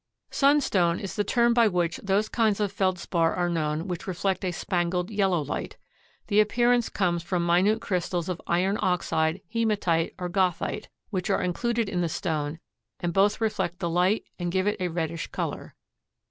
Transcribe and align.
Sunstone 0.31 0.99
is 0.99 1.15
the 1.15 1.23
term 1.23 1.53
by 1.53 1.67
which 1.67 1.97
those 1.97 2.27
kinds 2.27 2.59
of 2.59 2.71
Feldspar 2.71 3.35
are 3.35 3.49
known 3.51 3.87
which 3.87 4.07
reflect 4.07 4.43
a 4.43 4.49
spangled 4.51 5.11
yellow 5.11 5.39
light. 5.43 5.77
The 6.25 6.39
appearance 6.39 6.89
comes 6.89 7.21
from 7.21 7.45
minute 7.45 7.81
crystals 7.81 8.27
of 8.27 8.41
iron 8.47 8.79
oxide, 8.81 9.41
hematite 9.47 10.15
or 10.17 10.27
gothite, 10.27 10.87
which 11.11 11.29
are 11.29 11.43
included 11.43 11.87
in 11.87 12.01
the 12.01 12.09
stone 12.09 12.57
and 12.99 13.13
both 13.13 13.39
reflect 13.39 13.77
the 13.77 13.91
light 13.91 14.23
and 14.39 14.51
give 14.51 14.65
it 14.65 14.81
a 14.81 14.87
reddish 14.87 15.27
color. 15.27 15.75